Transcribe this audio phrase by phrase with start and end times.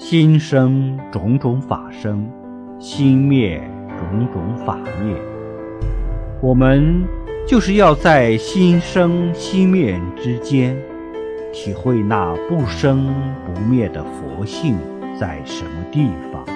[0.00, 2.26] 心生种种法生
[2.80, 3.62] 心灭
[3.98, 5.14] 种种法灭。
[6.40, 7.04] 我们
[7.46, 10.74] 就是要在心生心灭之间
[11.52, 14.74] 体会那不生不灭的佛性
[15.20, 16.49] 在什么地方。